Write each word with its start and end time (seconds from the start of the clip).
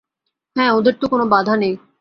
হাঁ, 0.55 0.71
ওঁদের 0.71 0.95
কোনো 1.03 1.25
বাধা 1.27 1.55
নেই। 1.55 1.73